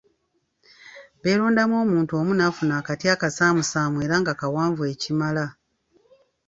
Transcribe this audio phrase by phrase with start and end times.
[1.21, 5.45] Beerondamu omuntu omu n’afuna akati akasaamusaamu era nga kawanvu ekimala.